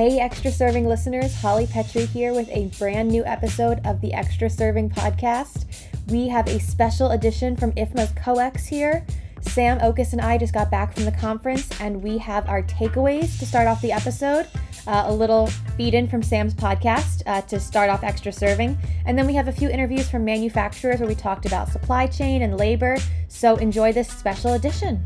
[0.00, 4.48] Hey, Extra Serving listeners, Holly Petre here with a brand new episode of the Extra
[4.48, 5.66] Serving podcast.
[6.08, 9.04] We have a special edition from IFMA's COEX here.
[9.42, 13.38] Sam Oches and I just got back from the conference, and we have our takeaways
[13.40, 14.46] to start off the episode.
[14.86, 18.78] Uh, a little feed in from Sam's podcast uh, to start off extra serving.
[19.04, 22.40] And then we have a few interviews from manufacturers where we talked about supply chain
[22.40, 22.96] and labor.
[23.28, 25.04] So enjoy this special edition.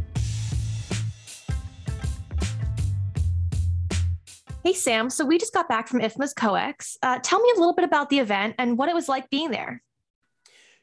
[4.65, 5.11] Hey, Sam.
[5.11, 6.97] So we just got back from IFMA's COEX.
[7.03, 9.51] Uh, tell me a little bit about the event and what it was like being
[9.51, 9.83] there.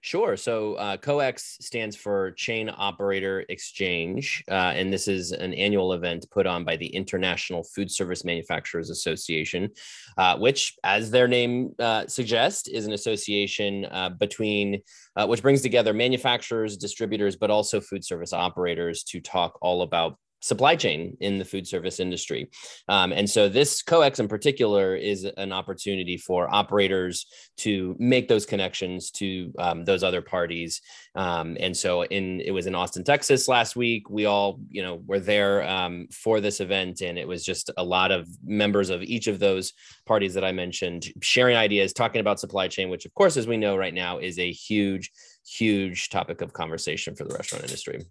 [0.02, 0.38] Sure.
[0.38, 6.28] So uh, COEX stands for Chain Operator Exchange, uh, and this is an annual event
[6.30, 9.70] put on by the International Food Service Manufacturers Association,
[10.16, 14.80] uh, which, as their name uh, suggests, is an association uh, between
[15.16, 20.20] uh, which brings together manufacturers, distributors, but also food service operators to talk all about
[20.42, 22.50] supply chain in the food service industry.
[22.88, 27.26] Um, and so this COEX in particular is an opportunity for operators
[27.58, 30.82] to make those connections to um, those other parties.
[31.16, 34.10] Um, and so in it was in Austin, Texas last week.
[34.10, 37.84] We all, you know, were there um, for this event and it was just a
[37.84, 39.74] lot of members of each of those
[40.06, 43.58] parties that I mentioned sharing ideas, talking about supply chain, which of course, as we
[43.58, 45.12] know right now is a huge,
[45.46, 48.06] huge topic of conversation for the restaurant industry.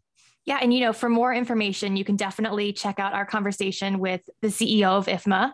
[0.46, 0.58] Yeah.
[0.60, 4.48] And, you know, for more information, you can definitely check out our conversation with the
[4.48, 5.52] CEO of IFMA.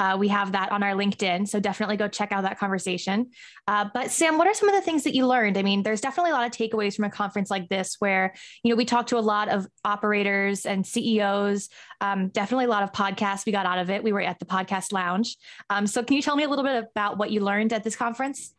[0.00, 1.46] Uh, we have that on our LinkedIn.
[1.46, 3.30] So definitely go check out that conversation.
[3.68, 5.56] Uh, but Sam, what are some of the things that you learned?
[5.56, 8.70] I mean, there's definitely a lot of takeaways from a conference like this where, you
[8.70, 11.68] know, we talked to a lot of operators and CEOs,
[12.00, 14.02] um, definitely a lot of podcasts we got out of it.
[14.02, 15.36] We were at the podcast lounge.
[15.70, 17.94] Um, so can you tell me a little bit about what you learned at this
[17.94, 18.54] conference?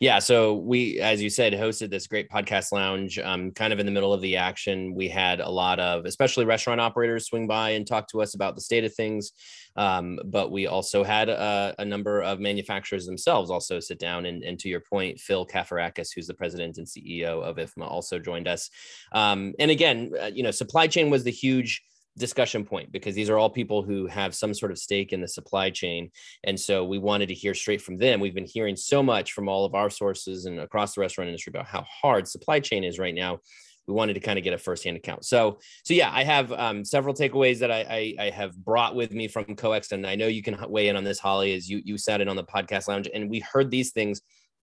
[0.00, 3.18] Yeah, so we, as you said, hosted this great podcast lounge.
[3.18, 6.44] Um, kind of in the middle of the action, we had a lot of, especially
[6.44, 9.32] restaurant operators, swing by and talk to us about the state of things.
[9.76, 14.26] Um, but we also had a, a, number of manufacturers themselves also sit down.
[14.26, 18.18] And, and to your point, Phil Kafarakis, who's the president and CEO of IFMA, also
[18.18, 18.68] joined us.
[19.12, 21.82] Um, and again, uh, you know, supply chain was the huge
[22.18, 25.28] discussion point because these are all people who have some sort of stake in the
[25.28, 26.10] supply chain.
[26.44, 28.20] And so we wanted to hear straight from them.
[28.20, 31.50] We've been hearing so much from all of our sources and across the restaurant industry
[31.50, 33.38] about how hard supply chain is right now.
[33.86, 35.24] We wanted to kind of get a firsthand account.
[35.24, 39.12] So, so yeah, I have um, several takeaways that I, I, I have brought with
[39.12, 41.80] me from COEX, and I know you can weigh in on this, Holly, as you
[41.84, 44.20] you sat in on the podcast lounge, and we heard these things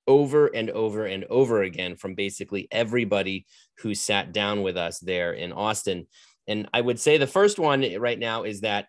[0.09, 3.47] over and over and over again from basically everybody
[3.79, 6.07] who sat down with us there in Austin.
[6.49, 8.87] And I would say the first one right now is that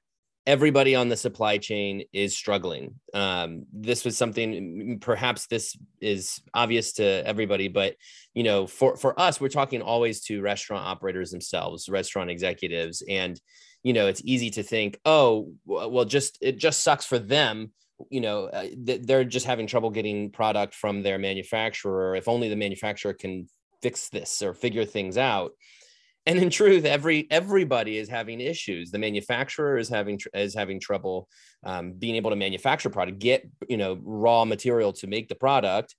[0.47, 2.96] everybody on the supply chain is struggling.
[3.14, 7.96] Um, this was something perhaps this is obvious to everybody, but
[8.34, 13.40] you know, for for us, we're talking always to restaurant operators themselves, restaurant executives, and
[13.84, 17.72] you know, it's easy to think, oh, well, just it just sucks for them.
[18.09, 22.16] You know, uh, they're just having trouble getting product from their manufacturer.
[22.16, 23.47] If only the manufacturer can
[23.81, 25.52] fix this or figure things out
[26.29, 28.91] and in truth every everybody is having issues.
[28.91, 31.28] The manufacturer is having is having trouble
[31.63, 35.95] um, being able to manufacture product get you know raw material to make the product.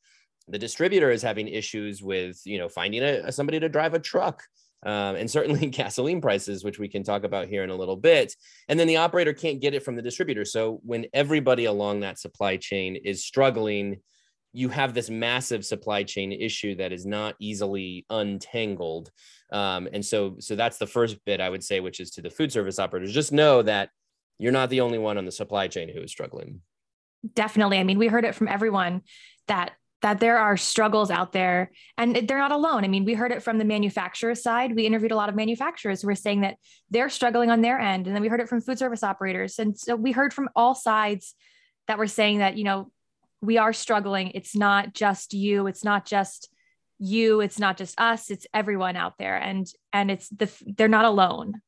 [0.46, 4.44] The distributor is having issues with you know finding a, somebody to drive a truck
[4.86, 8.36] um, and certainly gasoline prices which we can talk about here in a little bit.
[8.68, 10.44] And then the operator can't get it from the distributor.
[10.44, 14.00] So when everybody along that supply chain is struggling
[14.52, 19.10] you have this massive supply chain issue that is not easily untangled
[19.52, 22.30] um, and so so that's the first bit i would say which is to the
[22.30, 23.90] food service operators just know that
[24.38, 26.60] you're not the only one on the supply chain who is struggling
[27.34, 29.02] definitely i mean we heard it from everyone
[29.46, 29.72] that
[30.02, 32.84] that there are struggles out there and they're not alone.
[32.84, 34.74] I mean, we heard it from the manufacturer side.
[34.74, 36.56] We interviewed a lot of manufacturers who were saying that
[36.90, 38.06] they're struggling on their end.
[38.06, 39.58] And then we heard it from food service operators.
[39.58, 41.34] And so we heard from all sides
[41.86, 42.90] that were saying that, you know,
[43.40, 44.32] we are struggling.
[44.34, 45.66] It's not just you.
[45.66, 46.50] It's not just
[46.98, 47.40] you.
[47.40, 48.30] It's not just us.
[48.30, 49.36] It's everyone out there.
[49.36, 51.60] And and it's the they're not alone.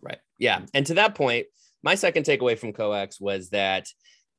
[0.00, 0.18] Right.
[0.38, 0.62] Yeah.
[0.72, 1.46] And to that point,
[1.82, 3.88] my second takeaway from COEX was that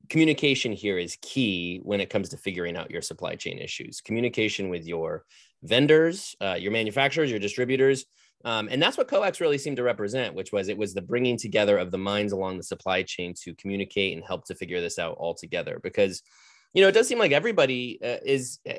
[0.10, 4.02] communication here is key when it comes to figuring out your supply chain issues.
[4.02, 5.26] Communication with your
[5.64, 8.06] vendors, uh, your manufacturers, your distributors.
[8.44, 11.38] Um, and that's what COEX really seemed to represent, which was it was the bringing
[11.38, 14.98] together of the minds along the supply chain to communicate and help to figure this
[14.98, 15.80] out all together.
[15.84, 16.24] Because
[16.74, 18.74] you know, it does seem like everybody uh, is, uh,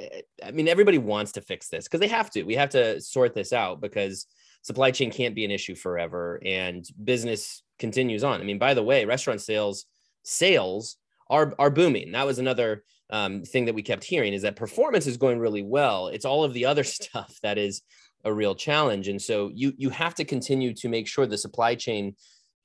[0.45, 2.43] I mean, everybody wants to fix this because they have to.
[2.43, 4.27] We have to sort this out because
[4.63, 8.41] supply chain can't be an issue forever and business continues on.
[8.41, 9.85] I mean, by the way, restaurant sales,
[10.23, 10.97] sales
[11.29, 12.13] are, are booming.
[12.13, 15.63] That was another um, thing that we kept hearing is that performance is going really
[15.63, 16.09] well.
[16.09, 17.83] It's all of the other stuff that is
[18.25, 19.09] a real challenge.
[19.09, 22.15] And so you, you have to continue to make sure the supply chain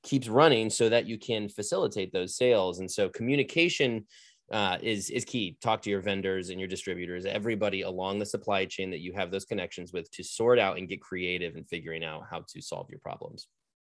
[0.02, 4.06] keeps running so that you can facilitate those sales and so communication
[4.50, 8.64] uh, is is key talk to your vendors and your distributors everybody along the supply
[8.64, 12.04] chain that you have those connections with to sort out and get creative in figuring
[12.04, 13.48] out how to solve your problems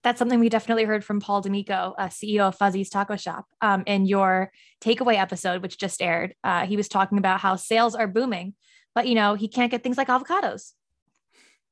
[0.03, 3.83] that's something we definitely heard from Paul Damico, uh, CEO of Fuzzy's Taco Shop, um,
[3.87, 4.51] in your
[4.81, 6.35] takeaway episode, which just aired.
[6.43, 8.55] Uh, he was talking about how sales are booming,
[8.95, 10.73] but you know he can't get things like avocados.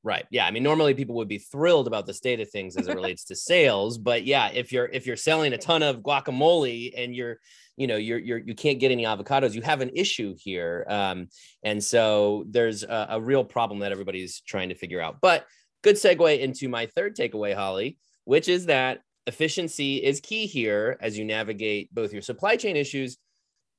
[0.05, 0.27] Right.
[0.31, 0.47] Yeah.
[0.47, 3.25] I mean, normally people would be thrilled about the state of things as it relates
[3.25, 7.39] to sales, but yeah, if you're if you're selling a ton of guacamole and you're
[7.79, 11.29] you know you're you're you can't get any avocados, you have an issue here, um,
[11.63, 15.21] and so there's a, a real problem that everybody's trying to figure out.
[15.23, 15.47] But
[15.83, 17.99] good segue into my third takeaway, Holly
[18.29, 23.17] which is that efficiency is key here as you navigate both your supply chain issues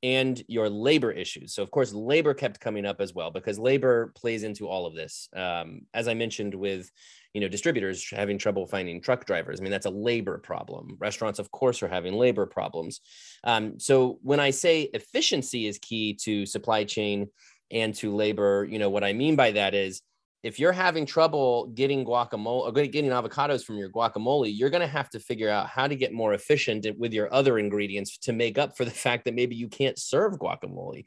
[0.02, 1.54] and your labor issues.
[1.54, 4.96] So, of course, labor kept coming up as well because labor plays into all of
[4.96, 5.30] this.
[5.36, 6.90] Um, as I mentioned, with
[7.34, 10.98] you know distributors having trouble finding truck drivers, I mean that's a labor problem.
[11.00, 13.02] Restaurants, of course, are having labor problems.
[13.44, 17.28] Um, so, when I say efficiency is key to supply chain
[17.72, 20.02] and to labor, you know what I mean by that is
[20.42, 24.88] if you're having trouble getting guacamole or getting avocados from your guacamole, you're going to
[24.88, 28.58] have to figure out how to get more efficient with your other ingredients to make
[28.58, 31.06] up for the fact that maybe you can't serve guacamole.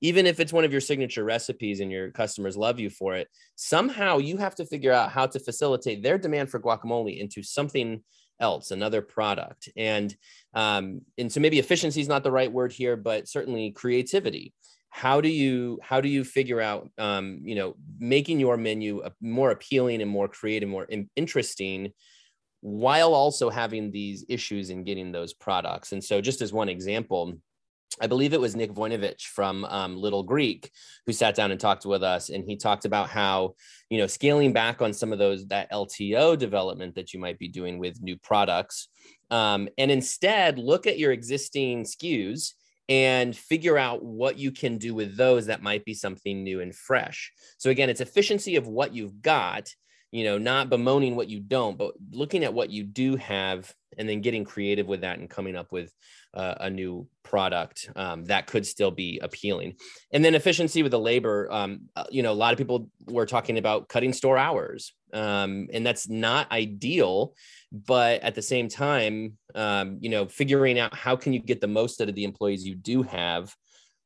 [0.00, 3.28] Even if it's one of your signature recipes and your customers love you for it,
[3.56, 8.02] somehow you have to figure out how to facilitate their demand for guacamole into something
[8.40, 9.68] else, another product.
[9.76, 10.14] And
[10.54, 14.54] um, and so maybe efficiency is not the right word here, but certainly creativity
[14.90, 19.50] how do you how do you figure out um, you know making your menu more
[19.50, 21.92] appealing and more creative more in- interesting
[22.60, 27.38] while also having these issues in getting those products and so just as one example
[28.00, 30.70] I believe it was Nick Vojnovic from um, Little Greek
[31.06, 33.54] who sat down and talked with us, and he talked about how
[33.90, 37.48] you know scaling back on some of those that LTO development that you might be
[37.48, 38.88] doing with new products,
[39.30, 42.52] um, and instead look at your existing SKUs
[42.88, 46.74] and figure out what you can do with those that might be something new and
[46.74, 47.32] fresh.
[47.58, 49.68] So again, it's efficiency of what you've got,
[50.10, 54.08] you know, not bemoaning what you don't, but looking at what you do have and
[54.08, 55.92] then getting creative with that and coming up with
[56.34, 59.74] uh, a new product um, that could still be appealing.
[60.12, 63.26] And then efficiency with the labor, um, uh, you know, a lot of people were
[63.26, 67.34] talking about cutting store hours, um, and that's not ideal.
[67.70, 71.66] But at the same time, um, you know, figuring out how can you get the
[71.66, 73.54] most out of the employees you do have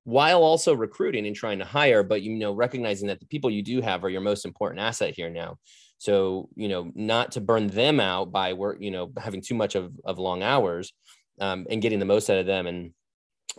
[0.05, 3.63] while also recruiting and trying to hire but you know recognizing that the people you
[3.63, 5.57] do have are your most important asset here now
[6.03, 9.77] so you know not to burn them out by work you know having too much
[9.77, 10.93] of, of long hours
[11.41, 12.67] um, and getting the most out of them.
[12.67, 12.93] And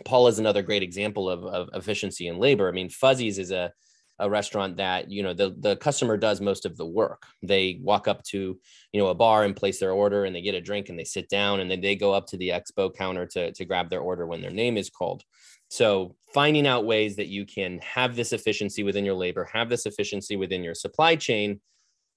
[0.04, 2.68] Paul is another great example of, of efficiency and labor.
[2.68, 3.72] I mean, Fuzzies is a,
[4.18, 7.22] a restaurant that you know the the customer does most of the work.
[7.42, 8.60] They walk up to
[8.92, 11.04] you know a bar and place their order, and they get a drink and they
[11.04, 14.00] sit down, and then they go up to the expo counter to to grab their
[14.00, 15.22] order when their name is called.
[15.68, 19.86] So finding out ways that you can have this efficiency within your labor, have this
[19.86, 21.60] efficiency within your supply chain,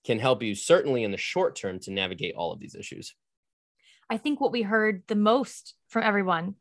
[0.07, 3.13] can help you certainly in the short term to navigate all of these issues.
[4.09, 6.55] I think what we heard the most from everyone,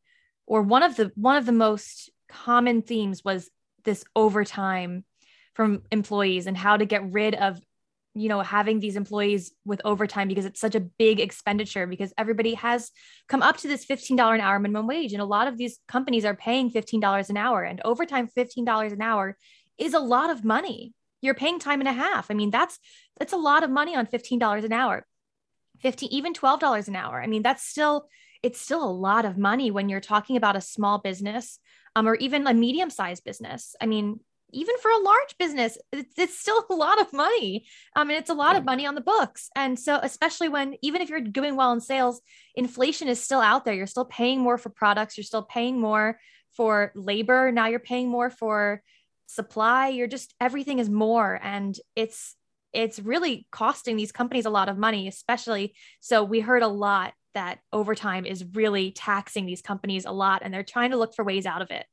[0.46, 3.48] or one of the one of the most common themes was
[3.84, 5.04] this overtime
[5.54, 7.60] from employees and how to get rid of
[8.14, 12.54] you know having these employees with overtime because it's such a big expenditure because everybody
[12.54, 12.90] has
[13.28, 16.24] come up to this $15 an hour minimum wage and a lot of these companies
[16.24, 19.36] are paying $15 an hour and overtime $15 an hour
[19.78, 20.94] is a lot of money
[21.26, 22.30] you're paying time and a half.
[22.30, 22.78] I mean that's
[23.18, 25.06] that's a lot of money on $15 an hour
[25.80, 27.20] 15 even $12 an hour.
[27.20, 28.08] I mean that's still
[28.42, 31.58] it's still a lot of money when you're talking about a small business
[31.94, 33.74] um, or even a medium sized business.
[33.80, 34.20] I mean
[34.52, 37.66] even for a large business it's, it's still a lot of money
[37.96, 38.58] um, and it's a lot yeah.
[38.58, 39.50] of money on the books.
[39.56, 42.20] And so especially when even if you're doing well in sales
[42.54, 43.74] inflation is still out there.
[43.74, 45.16] You're still paying more for products.
[45.16, 46.18] You're still paying more
[46.56, 47.52] for labor.
[47.52, 48.82] Now you're paying more for
[49.26, 52.36] supply you're just everything is more and it's
[52.76, 55.74] it's really costing these companies a lot of money, especially.
[56.00, 60.52] So we heard a lot that overtime is really taxing these companies a lot, and
[60.52, 61.86] they're trying to look for ways out of it.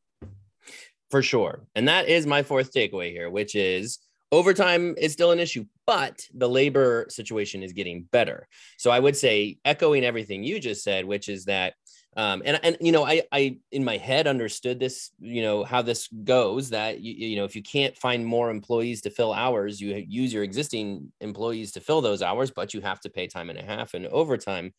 [1.10, 1.66] For sure.
[1.76, 4.00] And that is my fourth takeaway here, which is
[4.32, 8.48] overtime is still an issue, but the labor situation is getting better.
[8.78, 11.76] So I would say, echoing everything you just said, which is that
[12.16, 15.82] um, and and you know I I in my head understood this you know how
[15.82, 19.82] this goes that you, you know if you can't find more employees to fill hours
[19.82, 23.50] you use your existing employees to fill those hours but you have to pay time
[23.50, 24.74] and a half and overtime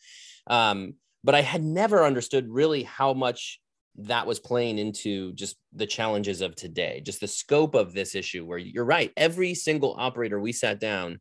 [0.47, 3.61] um, but I had never understood really how much
[3.97, 8.45] that was playing into just the challenges of today just the scope of this issue
[8.45, 11.21] where you're right every single operator we sat down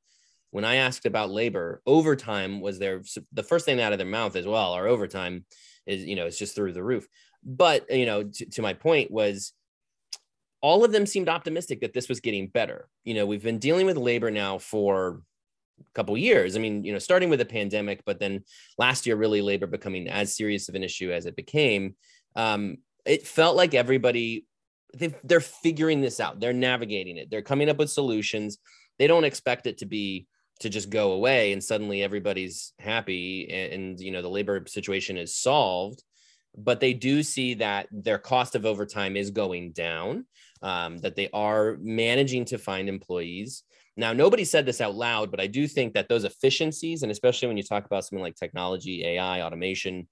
[0.53, 3.01] when I asked about labor, overtime was their
[3.31, 4.73] the first thing out of their mouth as well.
[4.73, 5.45] Our overtime
[5.85, 7.07] is, you know, it's just through the roof.
[7.43, 9.53] But you know, to, to my point was
[10.61, 12.87] all of them seemed optimistic that this was getting better.
[13.03, 15.21] You know, we've been dealing with labor now for
[15.79, 16.55] a couple years.
[16.55, 18.43] I mean, you know, starting with the pandemic, but then
[18.77, 21.95] last year, really labor becoming as serious of an issue as it became.
[22.35, 24.47] Um, it felt like everybody
[24.95, 26.39] they they're figuring this out.
[26.39, 27.29] They're navigating it.
[27.29, 28.57] They're coming up with solutions.
[28.99, 30.27] They don't expect it to be
[30.63, 35.17] to just go away and suddenly everybody's happy and, and you know the labor situation
[35.17, 36.01] is solved
[36.55, 40.25] but they do see that their cost of overtime is going down
[40.61, 43.63] um, that they are managing to find employees
[43.97, 47.47] now nobody said this out loud but i do think that those efficiencies and especially
[47.47, 50.07] when you talk about something like technology ai automation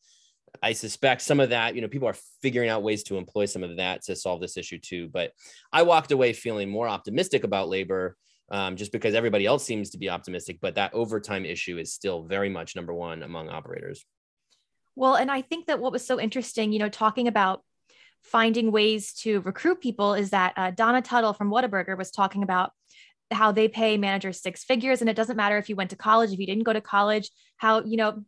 [0.61, 3.63] I suspect some of that, you know, people are figuring out ways to employ some
[3.63, 5.07] of that to solve this issue too.
[5.07, 5.31] But
[5.71, 8.17] I walked away feeling more optimistic about labor
[8.51, 10.59] um, just because everybody else seems to be optimistic.
[10.61, 14.05] But that overtime issue is still very much number one among operators.
[14.95, 17.63] Well, and I think that what was so interesting, you know, talking about
[18.21, 22.71] finding ways to recruit people is that uh, Donna Tuttle from Whataburger was talking about
[23.31, 26.33] how they pay managers six figures and it doesn't matter if you went to college
[26.33, 28.25] if you didn't go to college how you know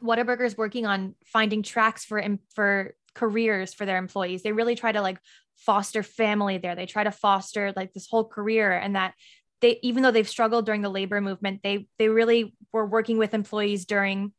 [0.00, 2.22] Whataburger is working on finding tracks for
[2.54, 4.42] for careers for their employees.
[4.42, 5.18] They really try to like
[5.56, 6.76] foster family there.
[6.76, 9.14] They try to foster like this whole career and that
[9.60, 13.34] they even though they've struggled during the labor movement, they they really were working with
[13.34, 14.32] employees during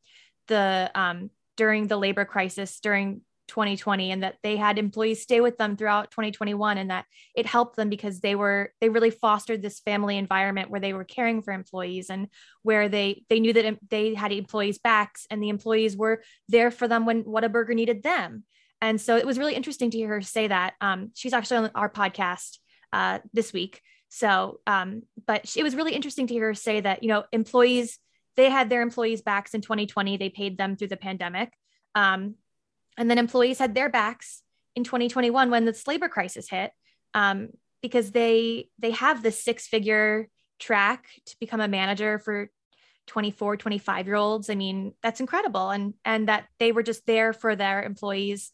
[0.47, 5.57] the um during the labor crisis during 2020 and that they had employees stay with
[5.57, 9.79] them throughout 2021 and that it helped them because they were they really fostered this
[9.79, 12.27] family environment where they were caring for employees and
[12.61, 16.87] where they they knew that they had employees backs and the employees were there for
[16.87, 18.43] them when Whataburger needed them.
[18.81, 20.75] And so it was really interesting to hear her say that.
[20.79, 22.59] Um, she's actually on our podcast
[22.93, 27.03] uh, this week so um, but it was really interesting to hear her say that
[27.03, 27.99] you know employees
[28.35, 31.53] they had their employees backs in 2020 they paid them through the pandemic
[31.95, 32.35] um,
[32.97, 34.43] and then employees had their backs
[34.75, 36.71] in 2021 when the labor crisis hit,
[37.13, 37.49] um,
[37.81, 40.27] because they they have this six figure
[40.59, 42.49] track to become a manager for
[43.07, 45.69] 24 25 year olds i mean that's incredible.
[45.69, 48.51] And and that they were just there for their employees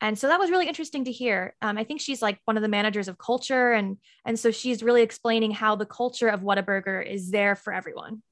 [0.00, 2.62] and so that was really interesting to hear um, i think she's like one of
[2.62, 7.04] the managers of culture and and so she's really explaining how the culture of Whataburger
[7.04, 8.22] is there for everyone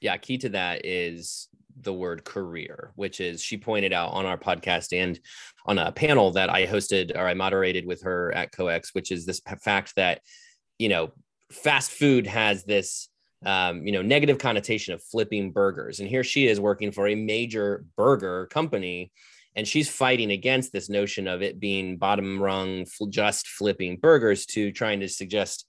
[0.00, 1.48] yeah key to that is
[1.80, 5.18] the word career, which is she pointed out on our podcast and
[5.66, 9.26] on a panel that I hosted or I moderated with her at COEX, which is
[9.26, 10.20] this fact that,
[10.78, 11.12] you know,
[11.50, 13.08] fast food has this,
[13.44, 16.00] um, you know, negative connotation of flipping burgers.
[16.00, 19.12] And here she is working for a major burger company.
[19.56, 24.72] And she's fighting against this notion of it being bottom rung, just flipping burgers to
[24.72, 25.66] trying to suggest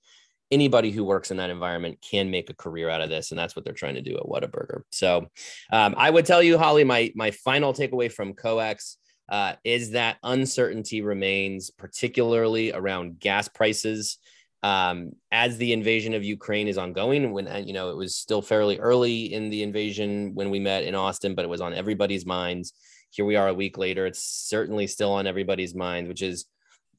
[0.51, 3.55] anybody who works in that environment can make a career out of this and that's
[3.55, 4.81] what they're trying to do at Whataburger.
[4.91, 5.27] So
[5.71, 8.97] um, I would tell you, Holly, my my final takeaway from COEX
[9.29, 14.17] uh, is that uncertainty remains, particularly around gas prices.
[14.63, 18.41] Um, as the invasion of Ukraine is ongoing, when uh, you know it was still
[18.41, 22.25] fairly early in the invasion when we met in Austin, but it was on everybody's
[22.25, 22.73] minds.
[23.15, 26.45] Here we are a week later; it's certainly still on everybody's mind, which is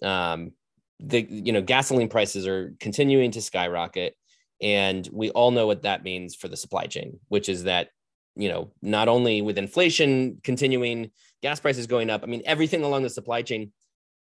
[0.02, 0.52] um,
[1.00, 4.16] the you know gasoline prices are continuing to skyrocket.
[4.62, 7.90] And we all know what that means for the supply chain which is that
[8.36, 11.10] you know not only with inflation continuing
[11.42, 13.72] gas prices going up i mean everything along the supply chain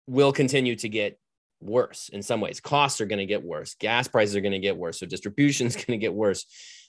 [0.08, 1.18] will continue to get
[1.64, 2.60] worse in some ways.
[2.60, 3.76] Costs are going to get worse.
[3.76, 5.00] Gas prices are going to get worse.
[5.00, 6.46] So distribution is going to get worse.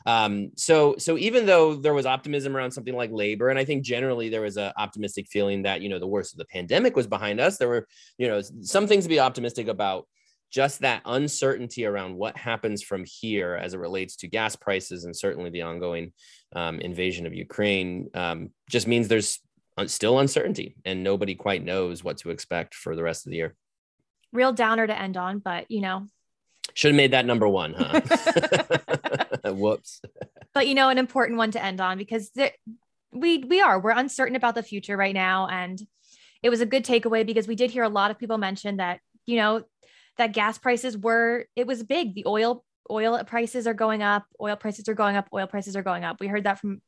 [0.06, 3.84] Um, so so even though there was optimism around something like labor, and I think
[3.84, 7.06] generally there was an optimistic feeling that you know the worst of the pandemic was
[7.06, 7.56] behind us.
[7.56, 7.86] There were
[8.18, 10.06] you know some things to be optimistic about.
[10.52, 15.16] Just that uncertainty around what happens from here as it relates to gas prices and
[15.16, 16.12] certainly the ongoing
[16.54, 19.40] um, invasion of Ukraine um, just means there's
[19.86, 23.56] still uncertainty and nobody quite knows what to expect for the rest of the year
[24.34, 26.06] real downer to end on, but you know,
[26.74, 28.00] should have made that number one, huh?
[29.52, 30.02] Whoops.
[30.52, 32.52] But you know, an important one to end on because there,
[33.12, 35.80] we we are we're uncertain about the future right now, and
[36.42, 39.00] it was a good takeaway because we did hear a lot of people mention that
[39.24, 39.62] you know
[40.18, 42.14] that gas prices were it was big.
[42.14, 44.24] The oil oil prices are going up.
[44.40, 45.28] Oil prices are going up.
[45.32, 46.20] Oil prices are going up.
[46.20, 46.82] We heard that from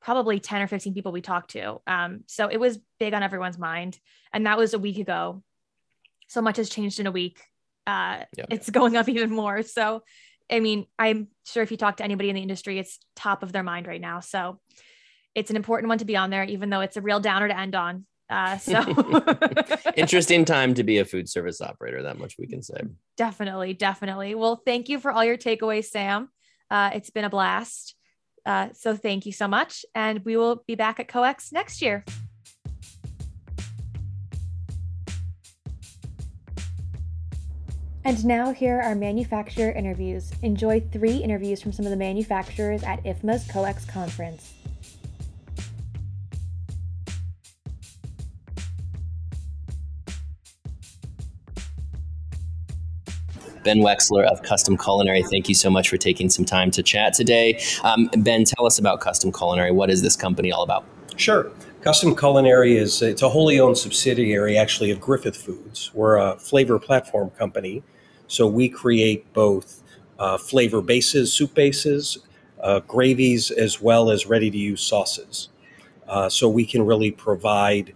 [0.00, 1.80] probably 10 or 15 people we talked to.
[1.86, 3.98] Um, so it was big on everyone's mind.
[4.34, 5.42] And that was a week ago
[6.28, 7.40] so much has changed in a week.
[7.86, 8.46] Uh, yeah.
[8.50, 9.62] It's going up even more.
[9.62, 10.02] So,
[10.50, 13.52] I mean, I'm sure if you talk to anybody in the industry, it's top of
[13.52, 14.20] their mind right now.
[14.20, 14.60] So,
[15.34, 17.58] it's an important one to be on there, even though it's a real downer to
[17.58, 18.06] end on.
[18.30, 18.82] Uh, so,
[19.96, 22.02] interesting time to be a food service operator.
[22.02, 22.80] That much we can say.
[23.16, 24.34] Definitely, definitely.
[24.34, 26.28] Well, thank you for all your takeaways, Sam.
[26.70, 27.94] Uh, it's been a blast.
[28.46, 29.84] Uh, so thank you so much.
[29.94, 32.04] And we will be back at COEX next year.
[38.06, 40.30] And now here are manufacturer interviews.
[40.42, 44.52] Enjoy three interviews from some of the manufacturers at IFMA's COEX conference.
[53.64, 55.22] Ben Wexler of Custom Culinary.
[55.22, 57.58] Thank you so much for taking some time to chat today.
[57.82, 59.70] Um, ben, tell us about Custom Culinary.
[59.70, 60.84] What is this company all about?
[61.16, 61.50] Sure.
[61.80, 65.90] Custom Culinary is it's a wholly owned subsidiary actually of Griffith Foods.
[65.94, 67.82] We're a flavor platform company,
[68.34, 69.82] so we create both
[70.18, 72.18] uh, flavor bases, soup bases,
[72.60, 75.48] uh, gravies, as well as ready to use sauces.
[76.08, 77.94] Uh, so we can really provide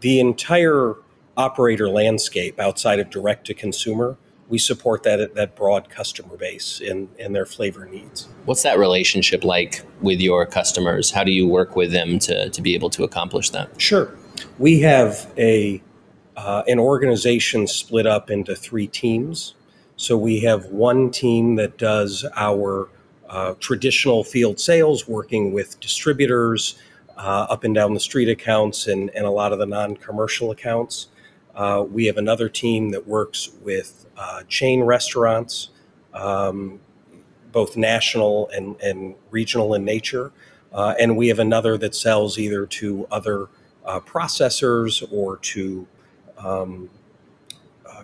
[0.00, 0.94] the entire
[1.36, 4.16] operator landscape outside of direct to consumer
[4.52, 8.28] we support that that broad customer base and, in their flavor needs.
[8.44, 11.10] What's that relationship like with your customers?
[11.10, 13.70] How do you work with them to to be able to accomplish that?
[13.80, 14.14] Sure,
[14.58, 15.82] we have a
[16.36, 19.54] uh, an organization split up into three teams.
[20.02, 22.88] So we have one team that does our
[23.28, 26.76] uh, traditional field sales, working with distributors,
[27.16, 30.50] uh, up and down the street accounts, and, and a lot of the non commercial
[30.50, 31.06] accounts.
[31.54, 35.70] Uh, we have another team that works with uh, chain restaurants,
[36.14, 36.80] um,
[37.52, 40.32] both national and, and regional in nature.
[40.72, 43.46] Uh, and we have another that sells either to other
[43.86, 45.86] uh, processors or to
[46.38, 46.90] um,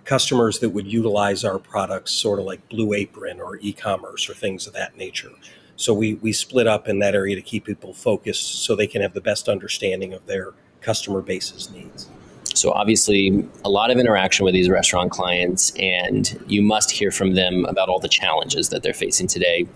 [0.08, 4.32] customers that would utilize our products, sort of like Blue Apron or e commerce or
[4.32, 5.30] things of that nature.
[5.76, 9.02] So we, we split up in that area to keep people focused so they can
[9.02, 12.08] have the best understanding of their customer base's needs.
[12.54, 17.34] So, obviously, a lot of interaction with these restaurant clients, and you must hear from
[17.34, 19.68] them about all the challenges that they're facing today.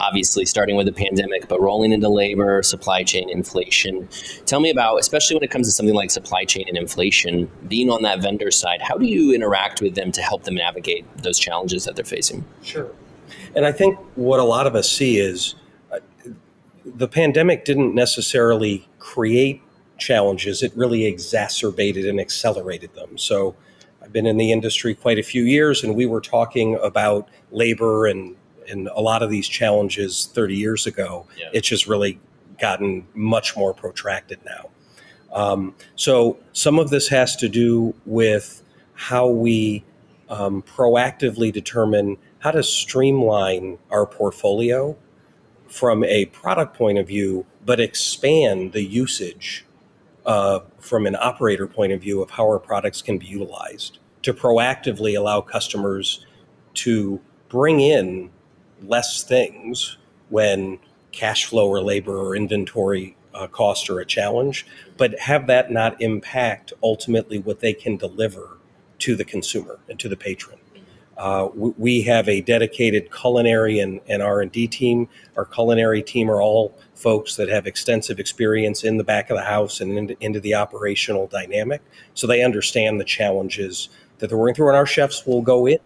[0.00, 4.08] Obviously, starting with the pandemic, but rolling into labor, supply chain, inflation.
[4.46, 7.90] Tell me about, especially when it comes to something like supply chain and inflation, being
[7.90, 11.38] on that vendor side, how do you interact with them to help them navigate those
[11.38, 12.44] challenges that they're facing?
[12.62, 12.90] Sure.
[13.54, 15.54] And I think what a lot of us see is
[15.92, 15.98] uh,
[16.84, 19.62] the pandemic didn't necessarily create
[19.98, 23.18] challenges, it really exacerbated and accelerated them.
[23.18, 23.56] So
[24.00, 28.06] I've been in the industry quite a few years, and we were talking about labor
[28.06, 28.36] and
[28.68, 31.26] and a lot of these challenges 30 years ago.
[31.36, 31.48] Yeah.
[31.52, 32.20] It's just really
[32.60, 34.70] gotten much more protracted now.
[35.32, 38.62] Um, so some of this has to do with
[38.94, 39.84] how we
[40.28, 44.96] um, proactively determine how to streamline our portfolio
[45.68, 49.64] from a product point of view, but expand the usage
[50.24, 54.34] uh, from an operator point of view of how our products can be utilized to
[54.34, 56.26] proactively allow customers
[56.74, 58.30] to bring in
[58.82, 59.96] less things
[60.28, 60.78] when
[61.12, 66.00] cash flow or labor or inventory uh, cost are a challenge, but have that not
[66.00, 68.58] impact ultimately what they can deliver
[68.98, 70.58] to the consumer and to the patron.
[71.16, 75.08] Uh, we have a dedicated culinary and, and R&D team.
[75.36, 79.42] Our culinary team are all folks that have extensive experience in the back of the
[79.42, 81.82] house and into, into the operational dynamic.
[82.14, 83.88] So they understand the challenges
[84.18, 84.68] that they're working through.
[84.68, 85.78] And our chefs will go in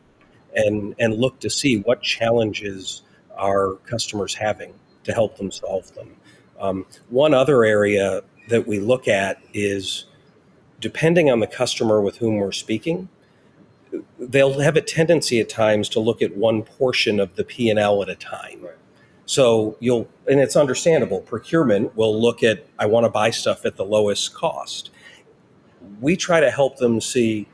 [0.54, 3.02] and, and look to see what challenges
[3.36, 6.14] are customers having to help them solve them.
[6.60, 10.06] Um, one other area that we look at is
[10.80, 13.08] depending on the customer with whom we're speaking–
[14.18, 18.08] they'll have a tendency at times to look at one portion of the P&L at
[18.08, 18.62] a time.
[18.62, 18.74] Right.
[19.26, 21.20] So you'll, and it's understandable.
[21.20, 24.90] Procurement will look at, I want to buy stuff at the lowest cost.
[26.00, 27.48] We try to help them see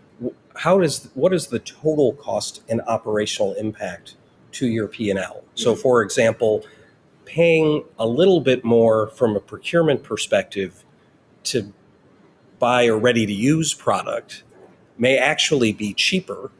[0.58, 4.16] how does, what is the total cost and operational impact
[4.52, 5.44] to your P&L.
[5.54, 5.80] So, mm-hmm.
[5.80, 6.64] for example,
[7.24, 10.84] paying a little bit more from a procurement perspective
[11.44, 11.72] to
[12.58, 14.42] buy a ready to use product
[14.96, 16.50] may actually be cheaper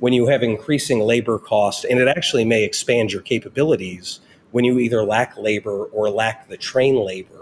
[0.00, 4.78] when you have increasing labor cost and it actually may expand your capabilities when you
[4.78, 7.39] either lack labor or lack the train labor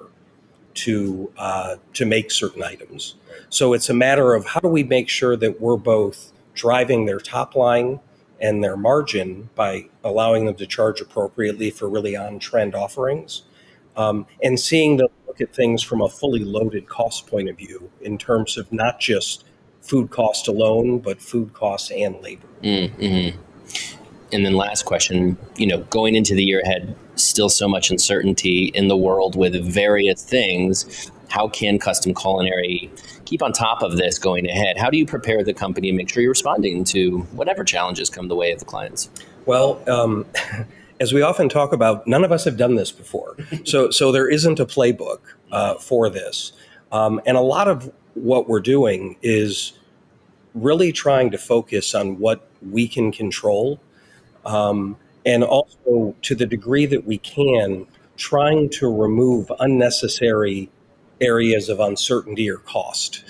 [0.84, 3.14] to uh, to make certain items.
[3.50, 7.18] So it's a matter of how do we make sure that we're both driving their
[7.18, 8.00] top line
[8.40, 13.42] and their margin by allowing them to charge appropriately for really on trend offerings,
[13.96, 17.90] um, and seeing them look at things from a fully loaded cost point of view
[18.00, 19.44] in terms of not just
[19.80, 22.46] food cost alone, but food costs and labor.
[22.62, 23.40] Mm-hmm.
[24.32, 28.66] And then last question, you know, going into the year ahead, still so much uncertainty
[28.74, 31.10] in the world with various things.
[31.28, 32.90] How can custom culinary
[33.24, 34.78] keep on top of this going ahead?
[34.78, 38.28] How do you prepare the company and make sure you're responding to whatever challenges come
[38.28, 39.10] the way of the clients?
[39.46, 40.26] Well, um,
[41.00, 43.36] as we often talk about, none of us have done this before.
[43.64, 45.20] so, so there isn't a playbook
[45.52, 46.52] uh, for this.
[46.92, 49.72] Um, and a lot of what we're doing is
[50.54, 53.80] really trying to focus on what we can control.
[54.48, 60.70] Um, and also, to the degree that we can, trying to remove unnecessary
[61.20, 63.24] areas of uncertainty or cost.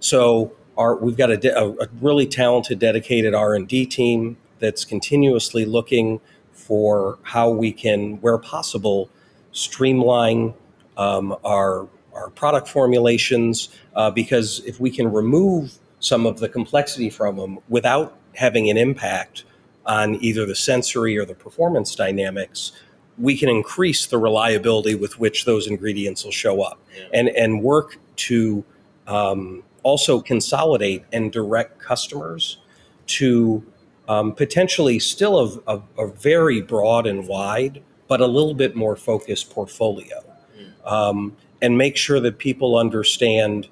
[0.00, 6.20] So, our, we've got a, de- a really talented, dedicated R&D team that's continuously looking
[6.52, 9.10] for how we can, where possible,
[9.52, 10.54] streamline
[10.96, 13.68] um, our our product formulations.
[13.94, 18.76] Uh, because if we can remove some of the complexity from them without having an
[18.76, 19.44] impact
[19.86, 22.72] on either the sensory or the performance dynamics,
[23.18, 27.04] we can increase the reliability with which those ingredients will show up, yeah.
[27.12, 28.64] and and work to
[29.06, 32.58] um, also consolidate and direct customers
[33.06, 33.62] to
[34.08, 38.96] um, potentially still a, a, a, very broad and wide, but a little bit more
[38.96, 40.22] focused portfolio,
[40.58, 40.90] mm.
[40.90, 43.68] um, and make sure that people understand.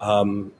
[0.00, 0.52] Um,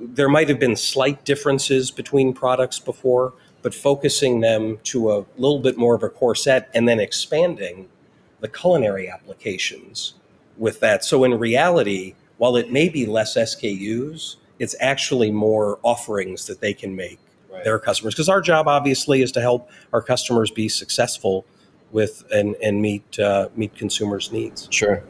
[0.00, 5.58] there might have been slight differences between products before, but focusing them to a little
[5.58, 7.88] bit more of a core set and then expanding
[8.40, 10.14] the culinary applications
[10.56, 11.04] with that.
[11.04, 16.72] So in reality, while it may be less SKUs, it's actually more offerings that they
[16.72, 17.18] can make
[17.50, 17.64] right.
[17.64, 18.14] their customers.
[18.14, 21.44] Because our job obviously is to help our customers be successful
[21.90, 24.68] with and, and meet uh, meet consumers' needs.
[24.70, 25.02] Sure.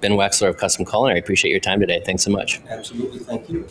[0.00, 2.02] Ben Wexler of Custom Culinary, appreciate your time today.
[2.04, 2.60] Thanks so much.
[2.68, 3.20] Absolutely.
[3.20, 3.66] Thank you.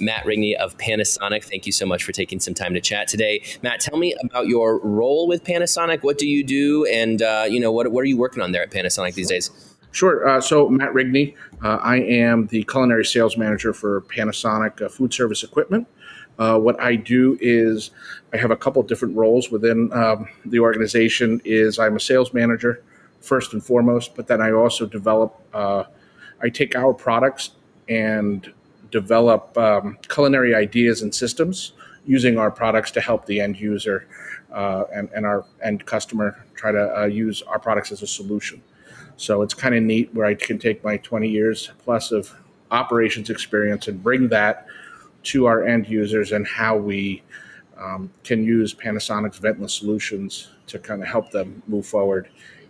[0.00, 1.44] Matt Rigney of Panasonic.
[1.44, 3.42] Thank you so much for taking some time to chat today.
[3.62, 6.02] Matt, tell me about your role with Panasonic.
[6.02, 8.62] What do you do, and uh, you know what, what are you working on there
[8.62, 9.50] at Panasonic these days?
[9.92, 10.28] Sure.
[10.28, 15.12] Uh, so, Matt Rigney, uh, I am the culinary sales manager for Panasonic uh, Food
[15.12, 15.88] Service Equipment.
[16.38, 17.90] Uh, what I do is
[18.32, 21.40] I have a couple different roles within um, the organization.
[21.44, 22.82] Is I'm a sales manager
[23.20, 25.38] first and foremost, but then I also develop.
[25.52, 25.84] Uh,
[26.42, 27.50] I take our products
[27.88, 28.50] and
[28.90, 31.72] develop um, culinary ideas and systems
[32.06, 34.06] using our products to help the end user
[34.52, 38.62] uh, and, and our end customer try to uh, use our products as a solution.
[39.16, 42.34] So it's kind of neat where I can take my 20 years plus of
[42.70, 44.66] operations experience and bring that
[45.24, 47.22] to our end users and how we
[47.78, 52.28] um, can use Panasonic's ventless solutions to kind of help them move forward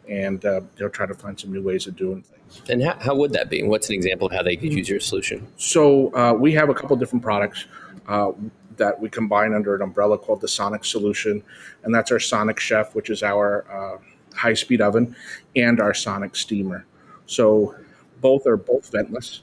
[0.09, 2.40] and uh, they'll try to find some new ways of doing things.
[2.69, 3.63] And how, how would that be?
[3.63, 5.47] What's an example of how they could use your solution?
[5.57, 7.67] So uh, we have a couple different products
[8.09, 8.33] uh,
[8.77, 11.43] that we combine under an umbrella called the Sonic Solution,
[11.85, 13.99] and that's our Sonic Chef, which is our uh,
[14.37, 15.15] high-speed oven,
[15.55, 16.87] and our Sonic Steamer.
[17.27, 17.75] So
[18.21, 19.41] both are both ventless,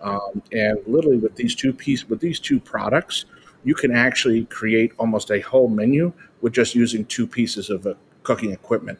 [0.00, 3.24] um, and literally with these two piece with these two products,
[3.64, 7.94] you can actually create almost a whole menu with just using two pieces of uh,
[8.22, 8.98] cooking equipment.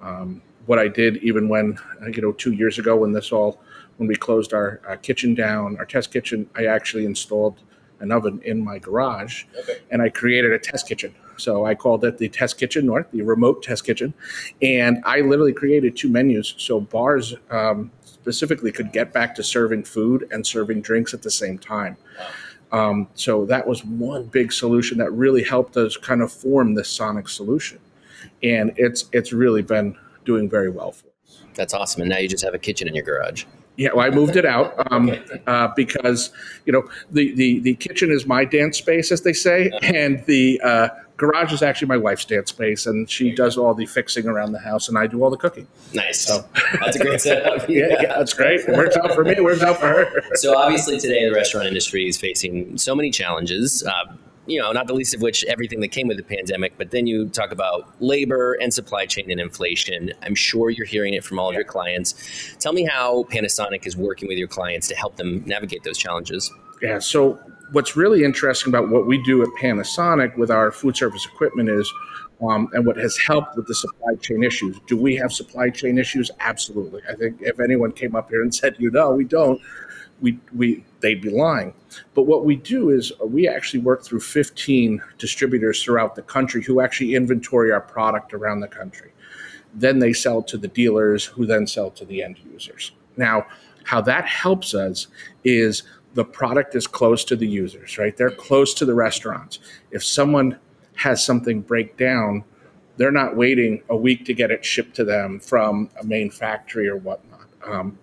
[0.00, 1.78] Um, what I did even when
[2.12, 3.60] you know two years ago when this all
[3.96, 7.60] when we closed our uh, kitchen down, our test kitchen, I actually installed
[8.00, 9.78] an oven in my garage, okay.
[9.90, 11.14] and I created a test kitchen.
[11.38, 14.14] So I called it the Test Kitchen North, the remote test kitchen,
[14.62, 16.54] and I literally created two menus.
[16.58, 21.30] So bars um, specifically could get back to serving food and serving drinks at the
[21.30, 21.96] same time.
[22.18, 22.28] Wow.
[22.72, 26.88] Um, so that was one big solution that really helped us kind of form this
[26.88, 27.78] Sonic solution,
[28.42, 31.42] and it's it's really been doing very well for us.
[31.54, 32.02] That's awesome.
[32.02, 33.44] And now you just have a kitchen in your garage.
[33.76, 35.12] Yeah, well, I moved it out um,
[35.46, 36.30] uh, because
[36.64, 40.58] you know the, the the kitchen is my dance space, as they say, and the
[40.64, 44.52] uh, garage is actually my wife's dance space, and she does all the fixing around
[44.52, 45.66] the house, and I do all the cooking.
[45.92, 46.20] Nice.
[46.20, 46.44] So
[46.80, 47.66] that's a great setup.
[47.68, 48.60] yeah, yeah, that's great.
[48.60, 49.32] It works out for me.
[49.32, 50.22] It works out for her.
[50.34, 53.82] so obviously, today the restaurant industry is facing so many challenges.
[53.82, 54.14] Uh,
[54.46, 57.06] you know, not the least of which everything that came with the pandemic, but then
[57.06, 60.12] you talk about labor and supply chain and inflation.
[60.22, 62.54] I'm sure you're hearing it from all of your clients.
[62.58, 66.52] Tell me how Panasonic is working with your clients to help them navigate those challenges.
[66.80, 67.38] Yeah, so
[67.72, 71.92] what's really interesting about what we do at Panasonic with our food service equipment is,
[72.42, 74.78] um, and what has helped with the supply chain issues.
[74.86, 76.30] Do we have supply chain issues?
[76.40, 77.00] Absolutely.
[77.08, 79.60] I think if anyone came up here and said, you know, we don't,
[80.20, 81.74] we, we they'd be lying.
[82.14, 86.62] But what we do is uh, we actually work through 15 distributors throughout the country
[86.62, 89.12] who actually inventory our product around the country.
[89.74, 92.92] Then they sell to the dealers who then sell to the end users.
[93.16, 93.46] Now,
[93.84, 95.06] how that helps us
[95.44, 95.82] is
[96.14, 98.16] the product is close to the users, right?
[98.16, 99.58] They're close to the restaurants.
[99.90, 100.58] If someone
[100.96, 102.44] has something break down,
[102.96, 106.88] they're not waiting a week to get it shipped to them from a main factory
[106.88, 107.46] or whatnot.
[107.66, 107.98] Um,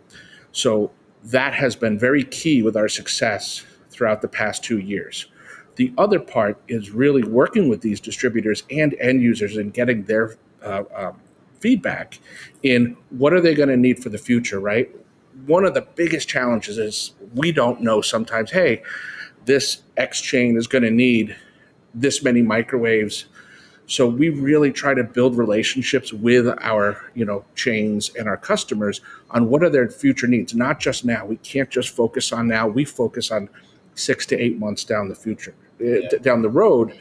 [0.52, 0.91] so
[1.23, 5.27] that has been very key with our success throughout the past two years.
[5.75, 10.36] The other part is really working with these distributors and end users and getting their
[10.62, 11.19] uh, um,
[11.59, 12.19] feedback
[12.62, 14.93] in what are they going to need for the future, right?
[15.45, 18.83] One of the biggest challenges is we don't know sometimes, hey,
[19.45, 21.36] this X chain is going to need
[21.93, 23.25] this many microwaves.
[23.93, 29.01] So we really try to build relationships with our, you know, chains and our customers
[29.29, 31.27] on what are their future needs, not just now.
[31.27, 32.67] We can't just focus on now.
[32.67, 33.49] We focus on
[33.93, 36.17] six to eight months down the future, eh, yeah.
[36.23, 36.97] down the road.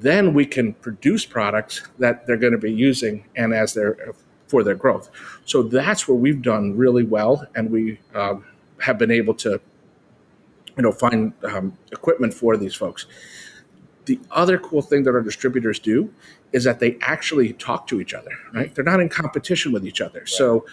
[0.00, 4.12] Then we can produce products that they're going to be using and as they're
[4.48, 5.10] for their growth.
[5.44, 8.44] So that's where we've done really well, and we um,
[8.80, 9.60] have been able to,
[10.76, 13.06] you know, find um, equipment for these folks.
[14.06, 16.12] The other cool thing that our distributors do
[16.52, 18.32] is that they actually talk to each other.
[18.52, 18.74] Right?
[18.74, 20.20] They're not in competition with each other.
[20.20, 20.28] Right.
[20.28, 20.66] So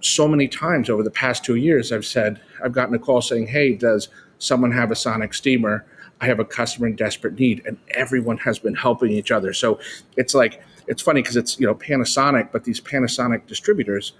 [0.00, 3.48] so many times over the past two years, I've said, I've gotten a call saying,
[3.48, 5.84] Hey, does someone have a Sonic steamer?
[6.20, 9.52] I have a customer in desperate need, and everyone has been helping each other.
[9.54, 9.80] So
[10.16, 14.12] it's like, it's funny because it's, you know, Panasonic, but these Panasonic distributors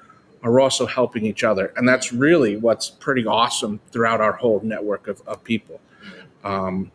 [0.43, 1.73] are also helping each other.
[1.77, 5.81] And that's really what's pretty awesome throughout our whole network of, of people.
[6.43, 6.91] Um,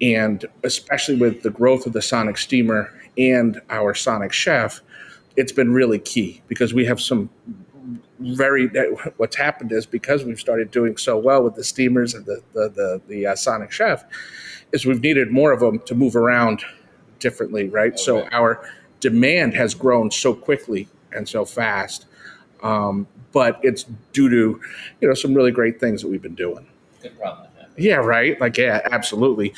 [0.00, 4.80] and especially with the growth of the Sonic Steamer and our Sonic Chef,
[5.36, 7.30] it's been really key because we have some
[8.18, 8.68] very
[9.16, 12.68] what's happened is because we've started doing so well with the steamers and the the
[12.68, 14.04] the, the uh, Sonic Chef,
[14.72, 16.64] is we've needed more of them to move around
[17.18, 17.92] differently, right?
[17.92, 18.02] Okay.
[18.02, 18.68] So our
[19.00, 22.06] demand has grown so quickly and so fast,
[22.62, 24.60] um, but it's due to
[25.00, 26.66] you know some really great things that we've been doing.
[27.02, 27.48] Good problem.
[27.76, 28.40] Yeah, right.
[28.40, 29.54] Like yeah, absolutely.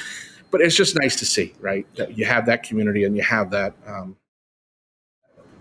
[0.50, 1.86] But it's just nice to see, right?
[1.96, 3.74] That you have that community and you have that.
[3.86, 4.16] Um,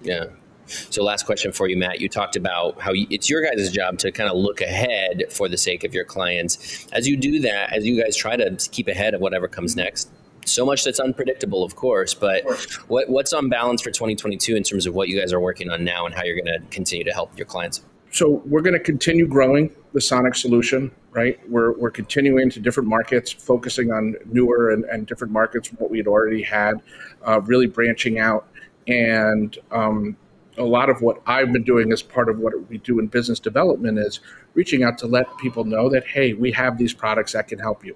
[0.01, 0.25] yeah,
[0.67, 2.01] so, last question for you, Matt.
[2.01, 5.57] You talked about how it's your guys' job to kind of look ahead for the
[5.57, 6.87] sake of your clients.
[6.91, 10.09] As you do that, as you guys try to keep ahead of whatever comes next,
[10.45, 12.13] so much that's unpredictable, of course.
[12.13, 12.45] But
[12.87, 15.83] what, what's on balance for 2022 in terms of what you guys are working on
[15.83, 17.81] now and how you're going to continue to help your clients?
[18.17, 21.39] So we're going to continue growing the Sonic solution, right?
[21.47, 25.91] We're, we're continuing to different markets, focusing on newer and, and different markets from what
[25.91, 26.81] we had already had,
[27.27, 28.47] uh, really branching out
[28.87, 30.17] and um,
[30.57, 33.39] a lot of what I've been doing as part of what we do in business
[33.39, 34.19] development is
[34.55, 37.85] reaching out to let people know that, hey, we have these products that can help
[37.85, 37.95] you.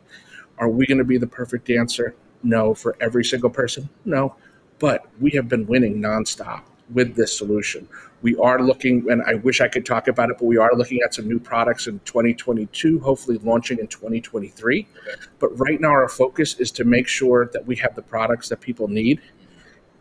[0.60, 2.14] Are we going to be the perfect answer?
[2.44, 2.76] No.
[2.76, 3.90] For every single person?
[4.06, 4.36] No.
[4.78, 6.62] But we have been winning nonstop
[6.94, 7.88] with this solution.
[8.22, 11.00] We are looking, and I wish I could talk about it, but we are looking
[11.04, 14.88] at some new products in 2022, hopefully launching in 2023.
[15.08, 15.22] Okay.
[15.40, 18.62] But right now, our focus is to make sure that we have the products that
[18.62, 19.22] people need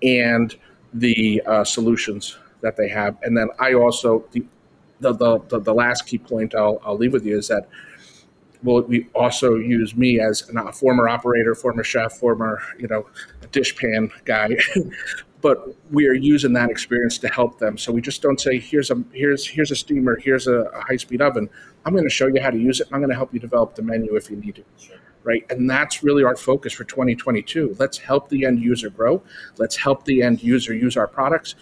[0.03, 0.55] and
[0.93, 3.17] the uh, solutions that they have.
[3.23, 4.45] And then I also the
[5.01, 5.13] the
[5.49, 7.69] the, the, last key point I'll, I'll leave with you is that
[8.63, 13.07] well, we also use me as a former operator, former chef, former you know
[13.53, 14.51] dishpan guy,
[15.41, 17.79] but we are using that experience to help them.
[17.79, 20.97] So we just don't say here's a here's here's a steamer, here's a, a high
[20.97, 21.49] speed oven.
[21.85, 22.89] I'm going to show you how to use it.
[22.93, 24.65] I'm going to help you develop the menu if you need to.
[24.79, 24.97] Sure.
[25.23, 25.45] Right.
[25.51, 27.77] And that's really our focus for 2022.
[27.79, 29.23] Let's help the end user grow.
[29.59, 31.55] Let's help the end user use our products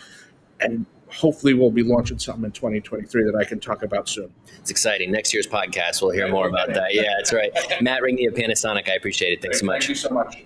[0.61, 4.33] and hopefully we'll be launching something in 2023 that I can talk about soon.
[4.59, 5.11] It's exciting.
[5.11, 6.95] Next year's podcast, we'll hear more about that.
[6.95, 7.53] Yeah, that's right.
[7.81, 9.43] Matt Rigney of Panasonic, I appreciate it.
[9.43, 9.87] Thanks so much.
[9.87, 10.45] Thank you so much.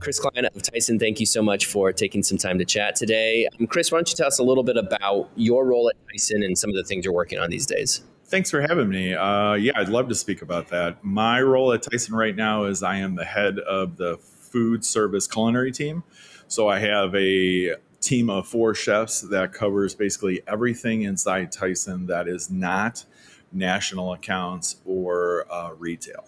[0.00, 3.46] Chris Klein of Tyson, thank you so much for taking some time to chat today.
[3.58, 6.42] Um, Chris, why don't you tell us a little bit about your role at Tyson
[6.42, 8.02] and some of the things you're working on these days?
[8.24, 9.12] Thanks for having me.
[9.12, 11.04] Uh, yeah, I'd love to speak about that.
[11.04, 15.26] My role at Tyson right now is I am the head of the food service
[15.26, 16.02] culinary team.
[16.48, 22.26] So I have a team of four chefs that covers basically everything inside Tyson that
[22.26, 23.04] is not
[23.52, 26.24] national accounts or uh, retail.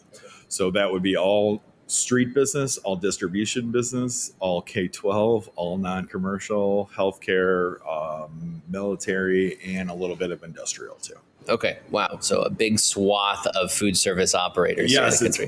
[0.49, 6.07] So that would be all street business, all distribution business, all K 12, all non
[6.07, 11.17] commercial, healthcare, um, military, and a little bit of industrial too.
[11.49, 11.79] Okay.
[11.91, 12.19] Wow.
[12.21, 14.93] So a big swath of food service operators.
[14.93, 15.23] Yes.
[15.23, 15.41] It's,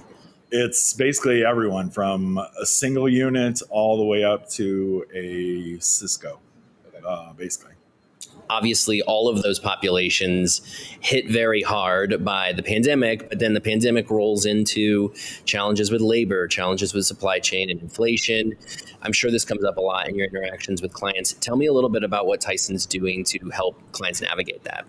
[0.51, 6.39] it's basically everyone from a single unit all the way up to a Sysco,
[7.07, 7.74] uh, basically.
[8.51, 10.61] Obviously, all of those populations
[11.01, 15.13] hit very hard by the pandemic, but then the pandemic rolls into
[15.45, 18.55] challenges with labor, challenges with supply chain and inflation.
[19.03, 21.33] I'm sure this comes up a lot in your interactions with clients.
[21.35, 24.85] Tell me a little bit about what Tyson's doing to help clients navigate that.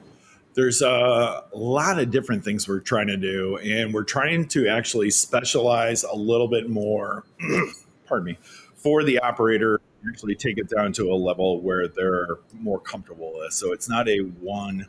[0.56, 5.12] there's a lot of different things we're trying to do, and we're trying to actually
[5.12, 7.26] specialize a little bit more.
[8.08, 8.38] pardon me,
[8.76, 13.54] for the operator, actually take it down to a level where they're more comfortable with.
[13.54, 14.88] So it's not a one.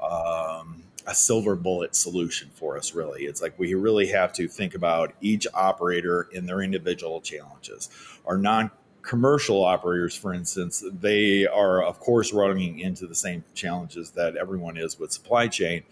[0.00, 4.76] Um, a silver bullet solution for us really it's like we really have to think
[4.76, 7.90] about each operator in their individual challenges
[8.24, 8.70] our non
[9.02, 14.76] commercial operators, for instance, they are, of course, running into the same challenges that everyone
[14.76, 15.82] is with supply chain,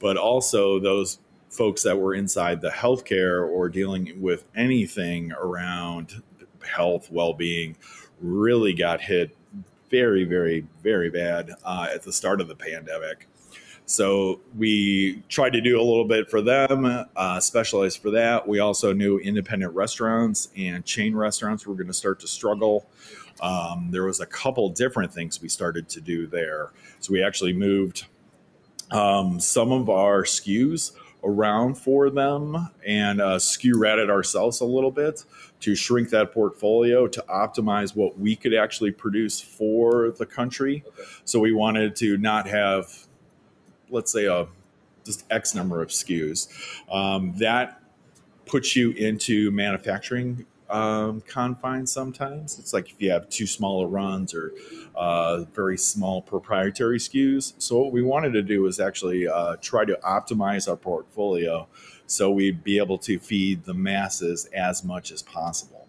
[0.00, 1.18] but also those
[1.50, 6.22] folks that were inside the healthcare or dealing with anything around
[6.66, 7.76] health, well being,
[8.24, 9.36] really got hit
[9.90, 13.28] very, very, very bad uh, at the start of the pandemic.
[13.86, 18.48] So we tried to do a little bit for them, uh, specialized for that.
[18.48, 22.86] We also knew independent restaurants and chain restaurants were going to start to struggle.
[23.42, 26.70] Um, there was a couple different things we started to do there.
[27.00, 28.06] So we actually moved
[28.90, 30.92] um, some of our SKUs
[31.24, 35.24] around for them and uh, SKU it ourselves a little bit
[35.60, 40.84] to shrink that portfolio to optimize what we could actually produce for the country.
[40.86, 41.02] Okay.
[41.24, 43.06] So we wanted to not have
[43.90, 44.46] let's say a
[45.04, 46.48] just X number of SKUs,
[46.90, 47.80] um, that
[48.46, 52.58] puts you into manufacturing um, confines sometimes.
[52.58, 54.52] It's like if you have too small runs or
[54.96, 57.54] uh, very small proprietary SKUs.
[57.58, 61.68] So, what we wanted to do was actually uh, try to optimize our portfolio
[62.06, 65.88] so we'd be able to feed the masses as much as possible.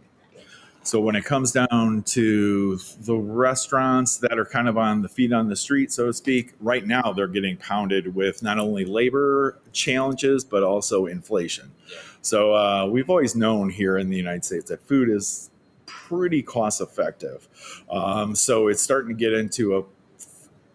[0.83, 5.33] So when it comes down to the restaurants that are kind of on the feet
[5.33, 9.57] on the street, so to speak, right now they're getting pounded with not only labor
[9.71, 11.71] challenges but also inflation.
[12.25, 15.51] So uh, we've always known here in the United States that food is
[15.85, 17.47] pretty cost effective.
[17.87, 19.83] Um, so it's starting to get into a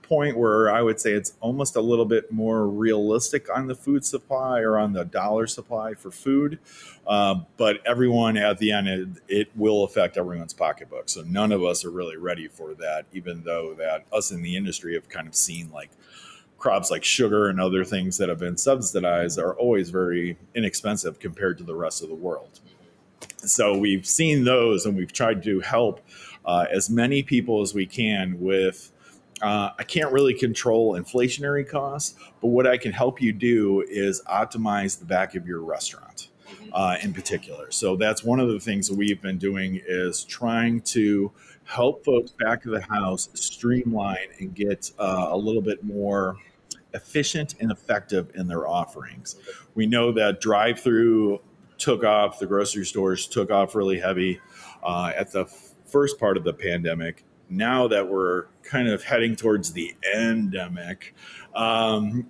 [0.02, 4.04] point where I would say it's almost a little bit more realistic on the food
[4.04, 6.60] supply or on the dollar supply for food.
[7.04, 11.08] Uh, but everyone at the end, it, it, will affect everyone's pocketbook.
[11.08, 14.56] So none of us are really ready for that, even though that us in the
[14.56, 15.90] industry have kind of seen like
[16.60, 21.58] crops like sugar and other things that have been subsidized are always very inexpensive compared
[21.58, 22.60] to the rest of the world.
[23.38, 26.00] So we've seen those and we've tried to help
[26.44, 28.92] uh, as many people as we can with
[29.42, 34.22] uh, I can't really control inflationary costs, but what I can help you do is
[34.28, 36.28] optimize the back of your restaurant.
[36.72, 37.70] Uh, in particular.
[37.70, 41.32] So that's one of the things that we've been doing is trying to
[41.64, 46.36] help folks back of the house streamline and get uh, a little bit more
[46.94, 49.36] efficient and effective in their offerings.
[49.74, 51.40] We know that drive-through
[51.78, 54.40] took off, the grocery stores took off really heavy
[54.82, 55.46] uh, at the
[55.86, 61.14] first part of the pandemic, now that we're kind of heading towards the endemic,
[61.54, 62.28] um,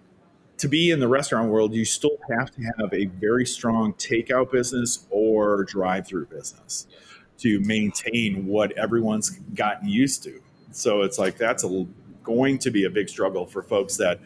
[0.56, 4.50] to be in the restaurant world, you still have to have a very strong takeout
[4.50, 6.86] business or drive through business
[7.38, 10.42] to maintain what everyone's gotten used to.
[10.70, 11.86] So it's like that's a,
[12.22, 14.20] going to be a big struggle for folks that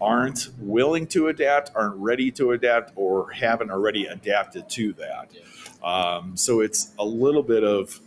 [0.00, 5.30] aren't willing to adapt, aren't ready to adapt, or haven't already adapted to that.
[5.82, 8.00] Um, so it's a little bit of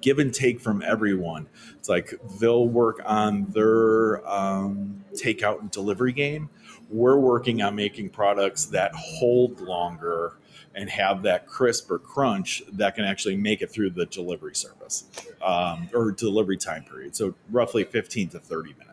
[0.00, 1.48] give and take from everyone.
[1.78, 6.50] It's like they'll work on their um, takeout and delivery game.
[6.90, 10.34] We're working on making products that hold longer
[10.74, 15.04] and have that crisp or crunch that can actually make it through the delivery service
[15.42, 17.14] um, or delivery time period.
[17.16, 18.91] So roughly 15 to 30 minutes.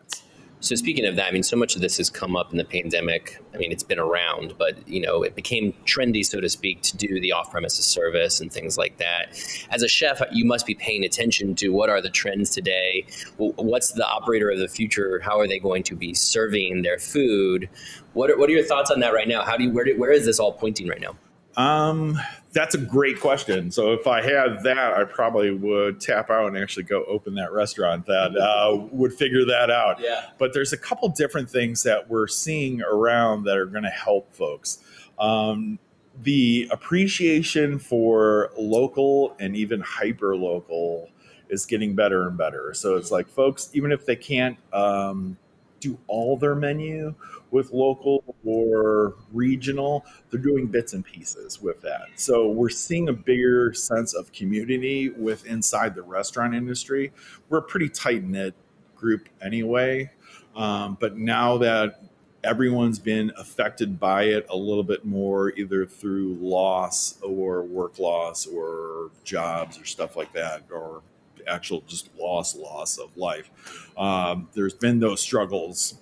[0.62, 2.64] So speaking of that, I mean, so much of this has come up in the
[2.64, 3.42] pandemic.
[3.54, 6.96] I mean, it's been around, but you know, it became trendy, so to speak, to
[6.98, 9.38] do the off-premises service and things like that.
[9.70, 13.06] As a chef, you must be paying attention to what are the trends today.
[13.38, 15.18] What's the operator of the future?
[15.20, 17.70] How are they going to be serving their food?
[18.12, 19.42] What are, what are your thoughts on that right now?
[19.42, 21.16] How do you where do, where is this all pointing right now?
[21.60, 22.18] Um,
[22.52, 23.70] that's a great question.
[23.70, 27.52] So if I had that, I probably would tap out and actually go open that
[27.52, 30.00] restaurant that uh, would figure that out.
[30.00, 30.30] Yeah.
[30.38, 34.34] But there's a couple different things that we're seeing around that are going to help
[34.34, 34.78] folks.
[35.18, 35.78] Um,
[36.22, 41.08] the appreciation for local and even hyper local
[41.50, 42.72] is getting better and better.
[42.74, 45.36] So it's like folks, even if they can't um,
[45.78, 47.14] do all their menu
[47.50, 50.04] with local or regional.
[50.30, 52.08] They're doing bits and pieces with that.
[52.16, 57.12] So we're seeing a bigger sense of community with inside the restaurant industry.
[57.48, 58.54] We're a pretty tight knit
[58.96, 60.10] group anyway.
[60.54, 62.02] Um, but now that
[62.42, 68.46] everyone's been affected by it a little bit more, either through loss or work loss
[68.46, 71.02] or jobs or stuff like that, or
[71.46, 73.50] actual just loss loss of life.
[73.96, 75.94] Um, there's been those struggles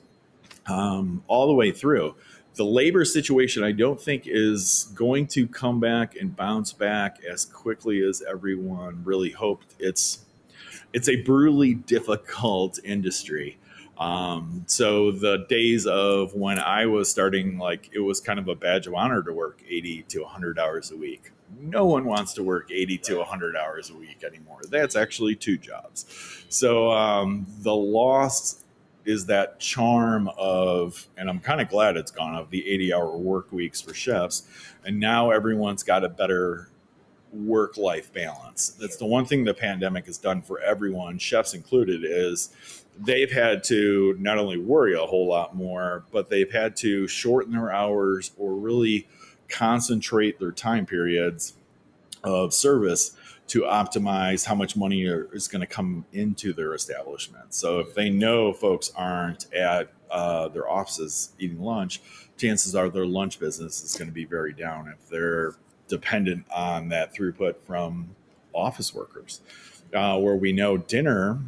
[0.68, 2.14] um, all the way through.
[2.54, 7.44] The labor situation, I don't think, is going to come back and bounce back as
[7.44, 9.74] quickly as everyone really hoped.
[9.78, 10.24] It's
[10.92, 13.58] it's a brutally difficult industry.
[13.98, 18.54] Um, so the days of when I was starting, like it was kind of a
[18.54, 21.32] badge of honor to work 80 to 100 hours a week.
[21.60, 24.60] No one wants to work 80 to 100 hours a week anymore.
[24.68, 26.06] That's actually two jobs.
[26.48, 28.64] So um, the loss
[29.08, 33.16] is that charm of, and I'm kind of glad it's gone, of the 80 hour
[33.16, 34.46] work weeks for chefs.
[34.84, 36.68] And now everyone's got a better
[37.32, 38.68] work life balance.
[38.78, 42.50] That's the one thing the pandemic has done for everyone, chefs included, is
[42.98, 47.52] they've had to not only worry a whole lot more, but they've had to shorten
[47.52, 49.08] their hours or really
[49.48, 51.54] concentrate their time periods
[52.22, 53.16] of service
[53.48, 57.54] to optimize how much money is going to come into their establishment.
[57.54, 62.00] So if they know folks aren't at uh, their offices eating lunch,
[62.36, 65.54] chances are their lunch business is going to be very down if they're
[65.88, 68.14] dependent on that throughput from
[68.54, 69.40] office workers.
[69.94, 71.38] Uh, where we know dinner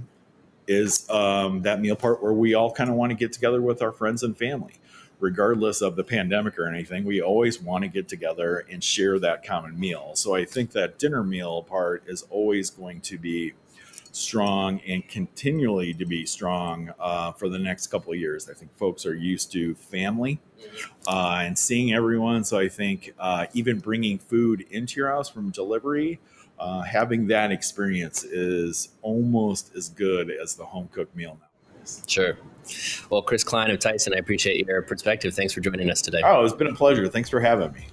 [0.67, 3.83] is um, that meal part where we all kind of want to get together with
[3.83, 4.73] our friends and family
[5.21, 9.45] regardless of the pandemic or anything, we always want to get together and share that
[9.45, 10.13] common meal.
[10.15, 13.53] So I think that dinner meal part is always going to be
[14.13, 18.49] strong and continually to be strong uh, for the next couple of years.
[18.49, 20.41] I think folks are used to family
[21.07, 22.43] uh, and seeing everyone.
[22.45, 26.19] So I think uh, even bringing food into your house from delivery.
[26.59, 31.50] Uh, having that experience is almost as good as the home cooked meal nowadays.
[32.07, 32.37] Sure.
[33.11, 35.35] Well, Chris Klein of Tyson, I appreciate your perspective.
[35.35, 36.23] Thanks for joining us today.
[36.25, 37.09] Oh, it's been a pleasure.
[37.09, 37.87] Thanks for having me.